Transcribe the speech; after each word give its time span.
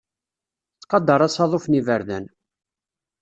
Ttqadar 0.81 1.21
asaḍuf 1.27 1.65
n 1.67 1.73
yiberdan. 1.77 2.25